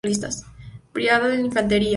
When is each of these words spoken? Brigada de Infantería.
Brigada 0.93 1.27
de 1.29 1.39
Infantería. 1.41 1.89